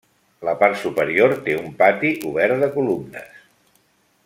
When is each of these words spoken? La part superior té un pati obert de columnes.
La 0.47 0.53
part 0.61 0.79
superior 0.83 1.35
té 1.47 1.53
un 1.59 1.69
pati 1.83 2.11
obert 2.31 2.65
de 2.65 2.71
columnes. 2.79 3.39